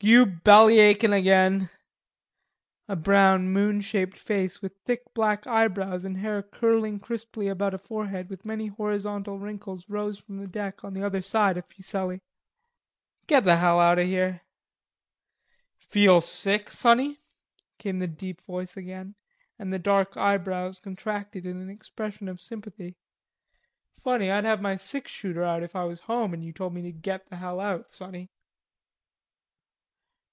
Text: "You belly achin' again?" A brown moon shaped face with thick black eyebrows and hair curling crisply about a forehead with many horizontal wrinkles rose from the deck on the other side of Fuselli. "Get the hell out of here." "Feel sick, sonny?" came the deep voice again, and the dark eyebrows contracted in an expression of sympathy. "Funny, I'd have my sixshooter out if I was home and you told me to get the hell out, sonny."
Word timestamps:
"You 0.00 0.26
belly 0.26 0.78
achin' 0.78 1.12
again?" 1.12 1.70
A 2.86 2.94
brown 2.94 3.48
moon 3.50 3.80
shaped 3.80 4.16
face 4.16 4.62
with 4.62 4.76
thick 4.84 5.12
black 5.12 5.44
eyebrows 5.44 6.04
and 6.04 6.18
hair 6.18 6.40
curling 6.40 7.00
crisply 7.00 7.48
about 7.48 7.74
a 7.74 7.78
forehead 7.78 8.30
with 8.30 8.44
many 8.44 8.68
horizontal 8.68 9.40
wrinkles 9.40 9.88
rose 9.88 10.16
from 10.16 10.36
the 10.38 10.46
deck 10.46 10.84
on 10.84 10.94
the 10.94 11.02
other 11.02 11.20
side 11.20 11.56
of 11.56 11.66
Fuselli. 11.66 12.20
"Get 13.26 13.42
the 13.44 13.56
hell 13.56 13.80
out 13.80 13.98
of 13.98 14.06
here." 14.06 14.42
"Feel 15.80 16.20
sick, 16.20 16.70
sonny?" 16.70 17.16
came 17.78 17.98
the 17.98 18.06
deep 18.06 18.40
voice 18.42 18.76
again, 18.76 19.16
and 19.58 19.72
the 19.72 19.80
dark 19.80 20.16
eyebrows 20.16 20.78
contracted 20.78 21.44
in 21.44 21.60
an 21.60 21.70
expression 21.70 22.28
of 22.28 22.40
sympathy. 22.40 22.94
"Funny, 24.04 24.30
I'd 24.30 24.44
have 24.44 24.62
my 24.62 24.76
sixshooter 24.76 25.42
out 25.42 25.64
if 25.64 25.74
I 25.74 25.82
was 25.82 26.02
home 26.02 26.32
and 26.34 26.44
you 26.44 26.52
told 26.52 26.72
me 26.72 26.82
to 26.82 26.92
get 26.92 27.28
the 27.28 27.36
hell 27.38 27.58
out, 27.58 27.90
sonny." 27.90 28.30